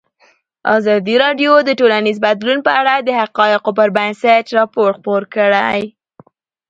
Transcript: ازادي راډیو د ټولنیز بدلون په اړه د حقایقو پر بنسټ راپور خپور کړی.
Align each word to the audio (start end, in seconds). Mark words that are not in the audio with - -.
ازادي 0.77 1.15
راډیو 1.23 1.51
د 1.63 1.69
ټولنیز 1.79 2.17
بدلون 2.25 2.59
په 2.67 2.71
اړه 2.79 2.93
د 2.99 3.09
حقایقو 3.19 3.71
پر 3.77 3.89
بنسټ 3.97 4.45
راپور 4.57 4.89
خپور 4.97 5.21
کړی. 5.35 5.83